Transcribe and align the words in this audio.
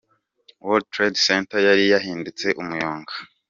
World 0.65 0.85
Trade 0.93 1.17
Center 1.25 1.57
yari 1.67 1.83
yahindutse 1.93 2.47
umuyonga. 2.61 3.13